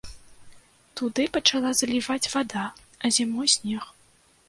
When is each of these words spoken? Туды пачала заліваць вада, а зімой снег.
Туды 1.01 1.27
пачала 1.35 1.75
заліваць 1.83 2.31
вада, 2.35 2.67
а 3.03 3.15
зімой 3.19 3.47
снег. 3.59 3.83